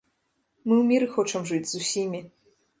Мы 0.67 0.73
ў 0.79 0.83
міры 0.93 1.07
хочам 1.15 1.47
жыць 1.53 1.63
з 1.75 1.85
усімі. 1.85 2.27